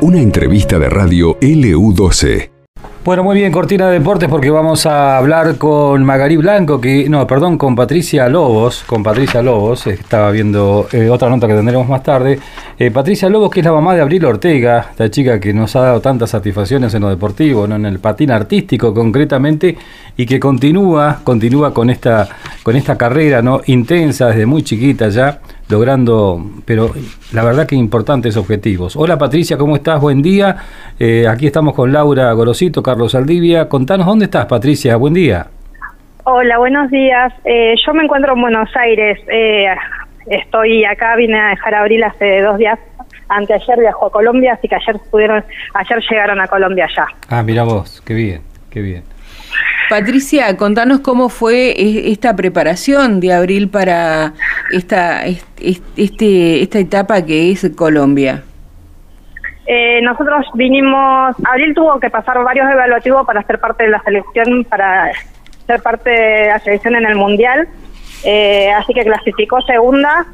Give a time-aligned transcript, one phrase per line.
[0.00, 2.50] Una entrevista de radio LU12.
[3.04, 7.26] Bueno, muy bien, Cortina de Deportes, porque vamos a hablar con Magarí Blanco, que, no,
[7.26, 12.04] perdón, con Patricia Lobos, con Patricia Lobos, estaba viendo eh, otra nota que tendremos más
[12.04, 12.38] tarde.
[12.78, 15.80] Eh, Patricia Lobos, que es la mamá de Abril Ortega, la chica que nos ha
[15.80, 17.74] dado tantas satisfacciones en lo deportivo, ¿no?
[17.74, 19.76] en el patín artístico concretamente,
[20.16, 22.28] y que continúa, continúa con esta,
[22.62, 23.62] con esta carrera ¿no?
[23.66, 26.90] intensa desde muy chiquita ya, logrando, pero
[27.32, 28.96] la verdad que importantes objetivos.
[28.96, 30.00] Hola Patricia, ¿cómo estás?
[30.00, 30.56] Buen día.
[30.98, 33.68] Eh, aquí estamos con Laura Gorosito, Carlos Aldivia.
[33.68, 34.96] Contanos, ¿dónde estás Patricia?
[34.96, 35.46] Buen día.
[36.24, 37.32] Hola, buenos días.
[37.44, 39.18] Eh, yo me encuentro en Buenos Aires.
[39.28, 39.66] Eh,
[40.26, 42.78] estoy acá, vine a dejar abril hace dos días.
[43.28, 45.42] Anteayer viajó a Colombia, así que ayer pudieron,
[45.74, 47.06] ayer llegaron a Colombia ya.
[47.28, 49.02] Ah, mira vos, qué bien, qué bien.
[49.88, 51.74] Patricia, contanos cómo fue
[52.10, 54.32] esta preparación de abril para
[54.72, 58.42] esta, este, esta etapa que es Colombia.
[59.66, 64.64] Eh, nosotros vinimos, Abril tuvo que pasar varios evaluativos para ser parte de la selección,
[64.64, 65.12] para
[65.66, 67.68] ser parte de la selección en el Mundial,
[68.24, 70.26] eh, así que clasificó segunda,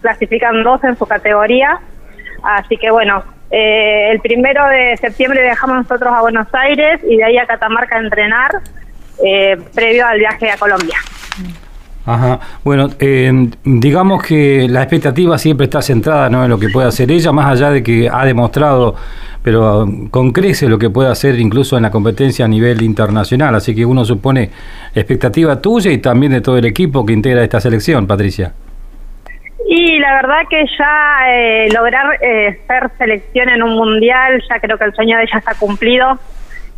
[0.00, 1.78] clasifican dos en su categoría,
[2.42, 7.24] así que bueno, eh, el primero de septiembre viajamos nosotros a Buenos Aires y de
[7.24, 8.50] ahí a Catamarca a entrenar
[9.24, 10.96] eh, previo al viaje a Colombia.
[12.06, 12.40] Ajá.
[12.64, 13.30] Bueno, eh,
[13.64, 16.44] digamos que la expectativa siempre está centrada ¿no?
[16.44, 18.96] en lo que puede hacer ella, más allá de que ha demostrado,
[19.44, 23.54] pero con crece lo que puede hacer incluso en la competencia a nivel internacional.
[23.54, 24.50] Así que uno supone
[24.94, 28.52] expectativa tuya y también de todo el equipo que integra esta selección, Patricia.
[29.68, 34.84] Y la verdad que ya eh, lograr ser selección en un mundial, ya creo que
[34.84, 36.18] el sueño de ella está cumplido.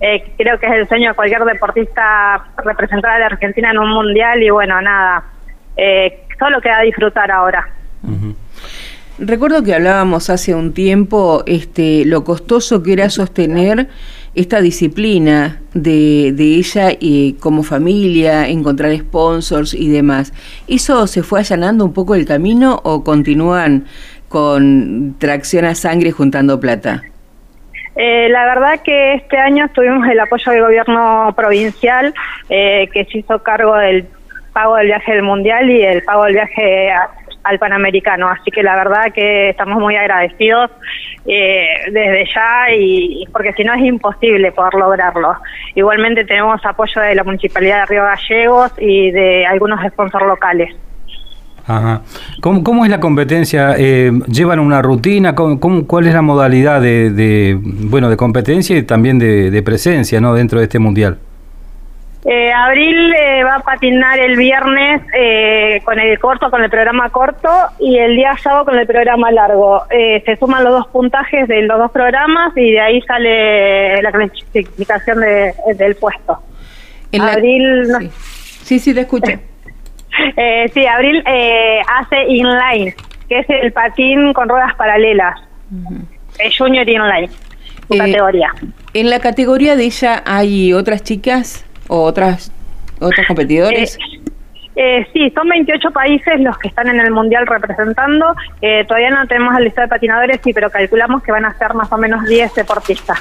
[0.00, 3.90] Eh, creo que es el sueño de cualquier deportista representar a la Argentina en un
[3.90, 5.24] mundial y bueno, nada,
[5.76, 7.68] eh, solo queda disfrutar ahora.
[9.18, 13.88] Recuerdo que hablábamos hace un tiempo este, lo costoso que era sostener
[14.34, 20.32] esta disciplina de, ella y como familia, encontrar sponsors y demás.
[20.66, 23.84] ¿Eso se fue allanando un poco el camino o continúan
[24.28, 27.02] con tracción a sangre juntando plata?
[27.96, 32.14] Eh, la verdad que este año tuvimos el apoyo del gobierno provincial
[32.48, 34.06] eh, que se hizo cargo del
[34.52, 36.92] pago del viaje del mundial y el pago del viaje
[37.42, 38.28] al Panamericano.
[38.28, 40.70] Así que la verdad que estamos muy agradecidos
[41.26, 45.36] eh, desde ya y porque si no es imposible poder lograrlo.
[45.74, 50.74] Igualmente tenemos apoyo de la Municipalidad de Río Gallegos y de algunos sponsors locales.
[51.70, 52.02] Ajá.
[52.40, 53.76] ¿Cómo, es la competencia?
[53.78, 55.36] Eh, ¿Llevan una rutina?
[55.36, 60.58] ¿Cómo, cuál es la modalidad de, bueno de competencia y también de, presencia no dentro
[60.58, 61.18] de este mundial?
[62.24, 67.08] Eh, Abril eh, va a patinar el viernes eh, con el corto, con el programa
[67.10, 67.48] corto,
[67.78, 69.84] y el día sábado con el programa largo.
[69.88, 75.20] se suman los dos puntajes de los dos programas y de ahí sale la clasificación
[75.78, 76.40] del puesto.
[77.18, 77.86] Abril.
[78.64, 78.80] Sí.
[78.80, 79.30] sí, te escucho.
[80.36, 82.94] Eh, sí, Abril eh, hace inline,
[83.28, 85.40] que es el patín con ruedas paralelas.
[86.38, 87.28] Es junior inline,
[87.88, 88.52] su eh, categoría.
[88.94, 92.52] ¿En la categoría de ella hay otras chicas o otras
[93.00, 93.98] otros competidores?
[94.76, 98.34] Eh, sí, son 28 países los que están en el mundial representando.
[98.86, 101.92] todavía no tenemos el listado de patinadores, sí, pero calculamos que van a ser más
[101.92, 103.18] o menos 10 deportistas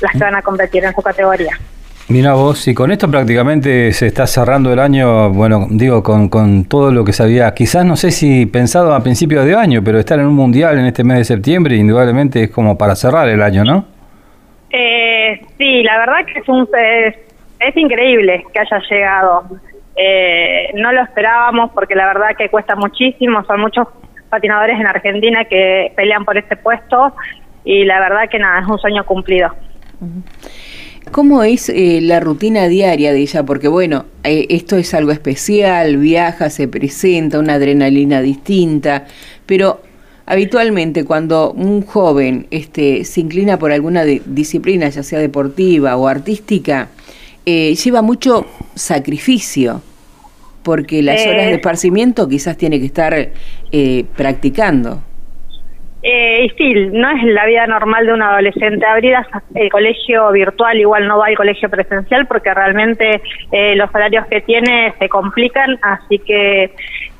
[0.00, 1.58] las que van a competir en su categoría.
[2.06, 6.66] Mira vos, y con esto prácticamente se está cerrando el año, bueno, digo, con, con
[6.66, 9.98] todo lo que se había, quizás no sé si pensado a principios de año, pero
[9.98, 13.40] estar en un mundial en este mes de septiembre indudablemente es como para cerrar el
[13.40, 13.86] año, ¿no?
[14.68, 16.68] Eh, sí, la verdad que es, un,
[17.60, 19.44] es, increíble que haya llegado.
[19.96, 23.88] Eh, no lo esperábamos porque la verdad que cuesta muchísimo, son muchos
[24.28, 27.14] patinadores en Argentina que pelean por este puesto
[27.64, 29.54] y la verdad que nada, es un sueño cumplido.
[31.10, 33.44] ¿Cómo es eh, la rutina diaria de ella?
[33.44, 39.06] Porque bueno, eh, esto es algo especial, viaja, se presenta, una adrenalina distinta,
[39.46, 39.80] pero
[40.26, 46.88] habitualmente cuando un joven este, se inclina por alguna disciplina, ya sea deportiva o artística,
[47.46, 49.82] eh, lleva mucho sacrificio,
[50.62, 53.32] porque las horas de esparcimiento quizás tiene que estar
[54.16, 55.02] practicando.
[56.06, 58.84] Eh, y sí, no es la vida normal de un adolescente.
[58.84, 59.16] Abrir
[59.54, 64.42] el colegio virtual igual no va al colegio presencial porque realmente eh, los horarios que
[64.42, 66.64] tiene se complican, así que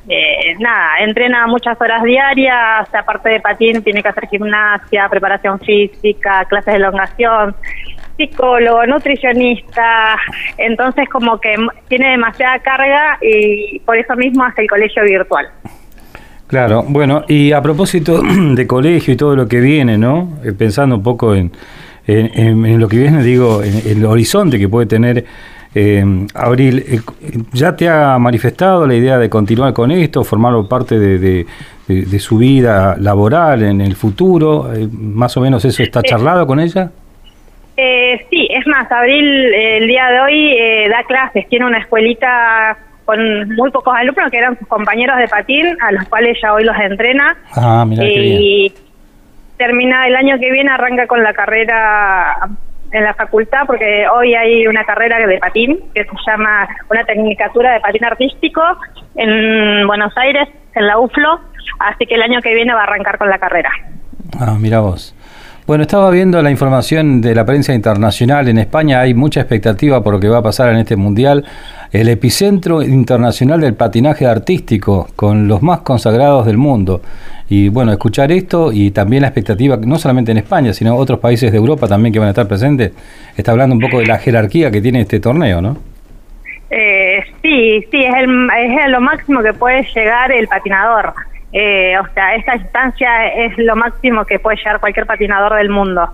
[0.07, 6.45] eh, nada, entrena muchas horas diarias, aparte de patín tiene que hacer gimnasia, preparación física,
[6.45, 7.55] clases de elongación,
[8.15, 10.15] psicólogo, nutricionista,
[10.59, 11.55] entonces como que
[11.87, 15.47] tiene demasiada carga y por eso mismo hace el colegio virtual.
[16.55, 18.21] Claro, bueno, y a propósito
[18.55, 20.39] de colegio y todo lo que viene, ¿no?
[20.41, 21.51] Eh, pensando un poco en,
[22.07, 25.25] en, lo que viene, digo, en, el horizonte que puede tener
[25.75, 27.01] eh, Abril, eh,
[27.51, 31.45] ¿ya te ha manifestado la idea de continuar con esto, formarlo parte de,
[31.89, 34.73] de, su vida laboral en el futuro?
[34.73, 36.89] Eh, ¿Más o menos eso está charlado con ella?
[37.75, 43.55] Eh, sí, es más, Abril el día de hoy da clases, tiene una escuelita con
[43.55, 46.75] muy pocos alumnos que eran sus compañeros de patín, a los cuales ella hoy los
[46.77, 47.37] entrena.
[47.55, 48.73] Ah, mira y
[49.57, 52.37] termina el año que viene, arranca con la carrera
[52.91, 57.73] en la facultad, porque hoy hay una carrera de patín que se llama una tecnicatura
[57.73, 58.61] de patín artístico
[59.15, 61.39] en Buenos Aires, en la UFLO,
[61.79, 63.69] así que el año que viene va a arrancar con la carrera.
[64.39, 65.15] Ah, mira vos.
[65.67, 68.47] Bueno, estaba viendo la información de la prensa internacional.
[68.47, 71.43] En España hay mucha expectativa por lo que va a pasar en este mundial.
[71.91, 77.01] El epicentro internacional del patinaje artístico, con los más consagrados del mundo.
[77.47, 81.51] Y bueno, escuchar esto y también la expectativa, no solamente en España, sino otros países
[81.51, 82.91] de Europa también que van a estar presentes,
[83.37, 85.77] está hablando un poco de la jerarquía que tiene este torneo, ¿no?
[86.69, 91.13] Eh, sí, sí, es, el, es lo máximo que puede llegar el patinador.
[91.53, 96.09] Eh, o sea, esta distancia es lo máximo que puede llegar cualquier patinador del mundo.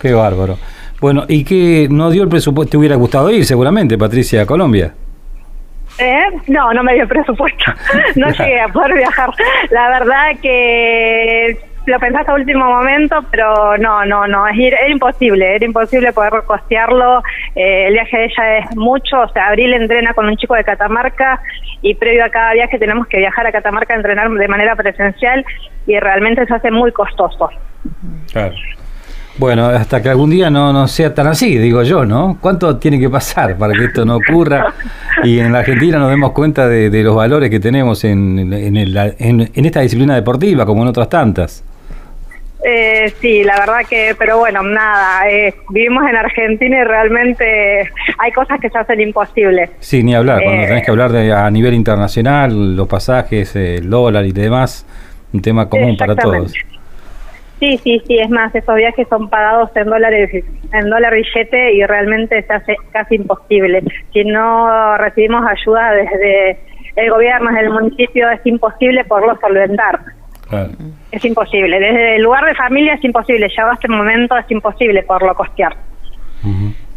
[0.00, 0.58] Qué bárbaro.
[1.00, 2.72] Bueno, ¿y qué no dio el presupuesto?
[2.72, 4.94] ¿Te hubiera gustado ir seguramente, Patricia, a Colombia?
[5.98, 6.24] ¿Eh?
[6.48, 7.72] No, no me dio presupuesto.
[8.16, 9.30] No llegué a poder viajar.
[9.70, 15.56] La verdad que lo pensé hasta último momento, pero no, no, no, es era imposible,
[15.56, 17.22] era imposible poder costearlo.
[17.54, 20.64] Eh, el viaje de ella es mucho, o sea, Abril entrena con un chico de
[20.64, 21.40] Catamarca
[21.82, 25.44] y previo a cada viaje tenemos que viajar a Catamarca a entrenar de manera presencial
[25.86, 27.50] y realmente se hace muy costoso.
[28.32, 28.54] Claro.
[29.36, 32.38] Bueno, hasta que algún día no, no sea tan así, digo yo, ¿no?
[32.40, 34.72] ¿Cuánto tiene que pasar para que esto no ocurra
[35.24, 39.64] y en la Argentina nos demos cuenta de, los valores que tenemos en, en, en
[39.64, 41.64] esta disciplina deportiva, como en otras tantas?
[42.66, 48.32] Eh, sí, la verdad que, pero bueno, nada, eh, vivimos en Argentina y realmente hay
[48.32, 49.68] cosas que se hacen imposibles.
[49.80, 53.90] Sí, ni hablar, cuando eh, tenés que hablar de, a nivel internacional, los pasajes, el
[53.90, 54.86] dólar y demás,
[55.34, 56.54] un tema común para todos.
[57.64, 61.82] Sí, sí, sí, es más, esos viajes son pagados en dólares, en dólar billete y
[61.86, 63.82] realmente se hace casi imposible.
[64.12, 66.58] Si no recibimos ayuda desde
[66.94, 69.98] el gobierno, desde el municipio, es imposible poderlo solventar.
[71.10, 71.80] Es imposible.
[71.80, 73.48] Desde el lugar de familia es imposible.
[73.56, 75.74] Ya a este momento es imposible poderlo costear.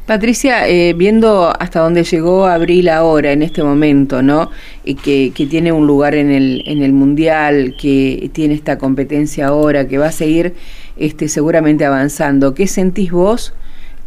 [0.08, 4.50] Patricia, eh, viendo hasta dónde llegó Abril ahora, en este momento, ¿no?
[4.86, 9.86] Y que, tiene un lugar en el, en el Mundial, que tiene esta competencia ahora,
[9.86, 10.54] que va a seguir
[10.96, 12.56] este, seguramente avanzando.
[12.56, 13.54] ¿Qué sentís vos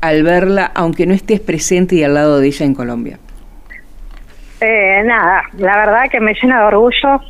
[0.00, 3.18] al verla, aunque no estés presente y al lado de ella en Colombia?
[4.62, 7.20] Eh, nada, la verdad que me llena de orgullo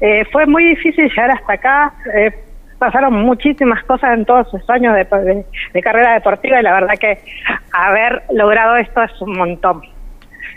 [0.00, 1.94] eh, fue muy difícil llegar hasta acá.
[2.82, 7.18] Eh, pasaron muchísimas cosas en todos esos años de, carrera deportiva y la verdad que
[7.72, 9.82] haber logrado esto es un montón.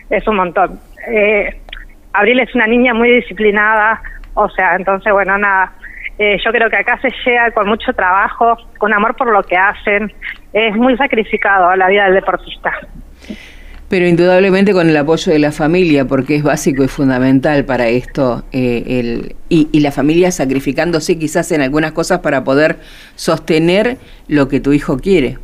[0.10, 0.80] Es un montón.
[1.08, 1.62] Eh,
[2.14, 4.02] Abril es una niña muy disciplinada,
[4.34, 5.74] o sea, entonces, bueno, nada.
[6.18, 10.14] yo creo que acá se llega con mucho trabajo, con amor por lo que hacen.
[10.54, 12.72] Es muy sacrificado la vida del deportista.
[13.88, 18.44] Pero indudablemente con el apoyo de la familia, porque es básico y fundamental para esto,
[18.52, 22.78] eh, el, y, la familia sacrificándose quizás en algunas cosas para poder
[23.16, 25.38] sostener lo que tu hijo quiere.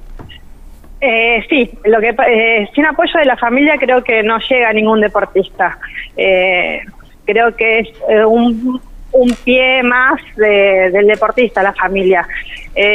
[1.01, 5.01] Eh, sí, lo que eh, sin apoyo de la familia creo que no llega ningún
[5.01, 5.79] deportista.
[6.15, 6.81] Eh,
[7.25, 7.89] creo que es
[8.27, 8.79] un,
[9.11, 12.27] un pie más del deportista, la familia.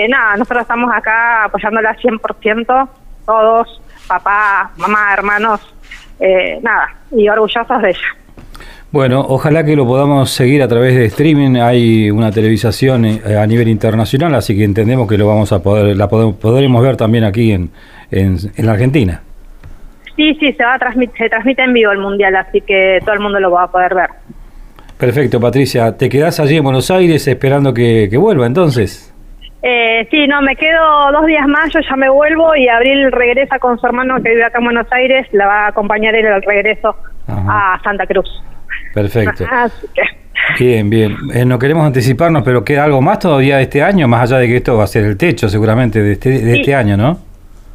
[0.08, 2.88] nada, nosotros estamos acá apoyándola 100%,
[3.26, 5.60] todos papá, mamá, hermanos,
[6.20, 8.16] eh, nada, y orgullosos de ella.
[8.92, 11.56] Bueno, ojalá que lo podamos seguir a través de streaming.
[11.56, 15.96] Hay una televisación eh, a nivel internacional, así que entendemos que lo vamos a poder,
[15.96, 17.70] la podremos ver también aquí en,
[18.10, 19.20] en, la Argentina.
[20.14, 23.14] Sí, sí, se va a transmitir, se transmite en vivo el mundial, así que todo
[23.14, 24.08] el mundo lo va a poder ver.
[24.96, 25.94] Perfecto, Patricia.
[25.94, 29.12] ¿Te quedás allí en Buenos Aires esperando que vuelva entonces?
[29.68, 33.58] Eh, sí, no, me quedo dos días más, yo ya me vuelvo y Abril regresa
[33.58, 36.40] con su hermano que vive acá en Buenos Aires, la va a acompañar en el
[36.40, 36.94] regreso
[37.26, 38.28] a Santa Cruz.
[38.94, 39.44] Perfecto.
[40.60, 41.16] Bien, bien.
[41.34, 44.46] Eh, no queremos anticiparnos, pero queda algo más todavía de este año, más allá de
[44.46, 47.18] que esto va a ser el techo seguramente de este, de este año, ¿no?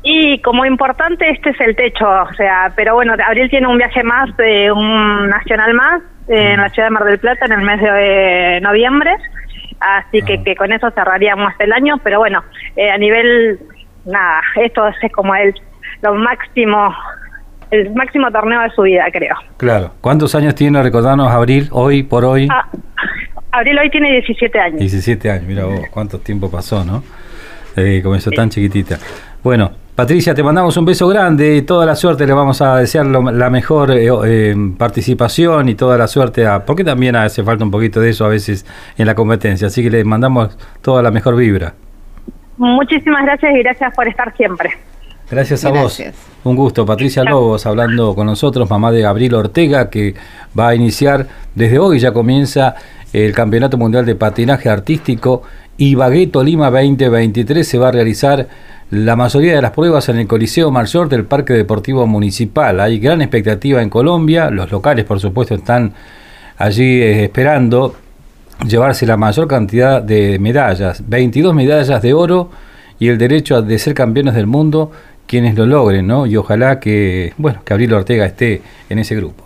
[0.03, 4.03] Y como importante, este es el techo, o sea, pero bueno, Abril tiene un viaje
[4.03, 7.81] más, de un nacional más, en la ciudad de Mar del Plata en el mes
[7.81, 9.11] de noviembre
[9.81, 12.43] así que, que con eso cerraríamos el año, pero bueno,
[12.75, 13.59] eh, a nivel,
[14.05, 15.53] nada, esto es como el
[16.01, 16.93] lo máximo,
[17.69, 19.35] el máximo torneo de su vida, creo.
[19.57, 19.93] Claro.
[20.01, 22.47] ¿Cuántos años tiene, recordarnos, Abril, hoy por hoy?
[22.51, 22.67] Ah,
[23.51, 24.79] Abril hoy tiene 17 años.
[24.79, 27.03] 17 años, mira vos, cuánto tiempo pasó, ¿no?
[27.75, 28.97] Eh, comenzó tan chiquitita.
[29.43, 33.05] Bueno, Patricia, te mandamos un beso grande y toda la suerte, le vamos a desear
[33.05, 37.69] la mejor eh, eh, participación y toda la suerte, a, porque también hace falta un
[37.69, 38.65] poquito de eso a veces
[38.97, 41.75] en la competencia, así que le mandamos toda la mejor vibra.
[42.57, 44.71] Muchísimas gracias y gracias por estar siempre.
[45.29, 46.01] Gracias a vos.
[46.45, 46.83] Un gusto.
[46.83, 50.15] Patricia Lobos hablando con nosotros, mamá de Gabriel Ortega, que
[50.59, 52.73] va a iniciar desde hoy, ya comienza
[53.13, 55.43] el Campeonato Mundial de Patinaje Artístico
[55.77, 58.47] y Bagueto Lima 2023 se va a realizar
[58.91, 62.81] la mayoría de las pruebas en el Coliseo Mayor del Parque Deportivo Municipal.
[62.81, 65.93] Hay gran expectativa en Colombia, los locales por supuesto están
[66.57, 67.95] allí eh, esperando
[68.67, 72.51] llevarse la mayor cantidad de medallas, 22 medallas de oro
[72.99, 74.91] y el derecho de ser campeones del mundo
[75.25, 76.25] quienes lo logren, ¿no?
[76.25, 79.45] Y ojalá que, bueno, que Abril Ortega esté en ese grupo.